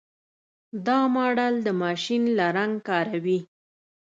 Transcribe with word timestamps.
دا 0.85 0.99
ماډل 1.15 1.53
د 1.65 1.67
ماشین 1.81 2.23
لرنګ 2.37 2.75
کاروي. 2.87 3.39